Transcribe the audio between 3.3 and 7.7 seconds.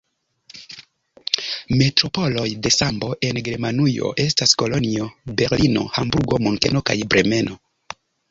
Germanujo estas Kolonjo, Berlino, Hamburgo, Munkeno kaj Bremeno.